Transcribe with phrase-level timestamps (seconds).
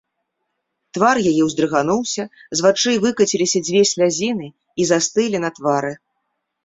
[0.97, 2.23] Твар яе ўздрыгануўся,
[2.59, 4.47] з вачэй выкаціліся дзве слязіны
[4.79, 5.93] і застылі на твары.